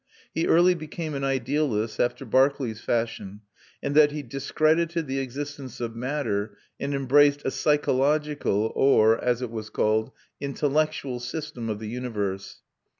He 0.33 0.47
early 0.47 0.73
became 0.73 1.13
an 1.13 1.23
idealist 1.23 1.99
after 1.99 2.25
Berkeley's 2.25 2.81
fashion, 2.81 3.41
in 3.83 3.93
that 3.93 4.11
he 4.11 4.23
discredited 4.23 5.05
the 5.05 5.19
existence 5.19 5.79
of 5.79 5.95
matter 5.95 6.57
and 6.79 6.95
embraced 6.95 7.43
a 7.45 7.51
psychological 7.51 8.71
or 8.73 9.23
(as 9.23 9.43
it 9.43 9.51
was 9.51 9.69
called) 9.69 10.09
intellectual 10.39 11.19
system 11.19 11.69
of 11.69 11.77
the 11.77 11.87
universe. 11.87 12.63